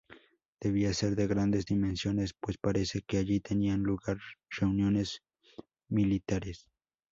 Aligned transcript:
Debía 0.59 0.95
ser 0.95 1.15
de 1.15 1.27
grandes 1.27 1.67
dimensiones, 1.67 2.33
pues 2.33 2.57
parece 2.57 3.03
que 3.03 3.17
allí 3.19 3.39
tenían 3.39 3.83
lugar 3.83 4.17
reuniones 4.49 5.21
militares. 5.89 6.67